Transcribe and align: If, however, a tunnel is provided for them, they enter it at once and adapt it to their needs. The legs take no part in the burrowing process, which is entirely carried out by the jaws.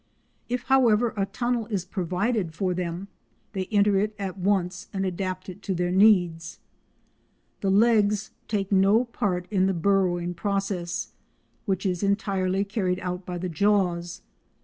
If, 0.49 0.63
however, 0.63 1.13
a 1.15 1.27
tunnel 1.27 1.67
is 1.67 1.85
provided 1.85 2.55
for 2.55 2.73
them, 2.73 3.07
they 3.53 3.65
enter 3.67 3.99
it 3.99 4.15
at 4.17 4.35
once 4.35 4.87
and 4.91 5.05
adapt 5.05 5.47
it 5.47 5.61
to 5.61 5.75
their 5.75 5.91
needs. 5.91 6.57
The 7.59 7.69
legs 7.69 8.31
take 8.47 8.71
no 8.71 9.05
part 9.05 9.45
in 9.51 9.67
the 9.67 9.75
burrowing 9.75 10.33
process, 10.33 11.09
which 11.67 11.85
is 11.85 12.01
entirely 12.01 12.63
carried 12.65 12.99
out 13.01 13.27
by 13.27 13.37
the 13.37 13.47
jaws. 13.47 14.23